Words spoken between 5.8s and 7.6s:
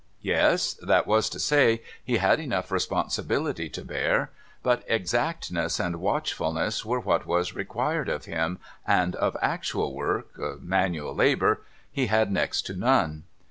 watchfulness were what was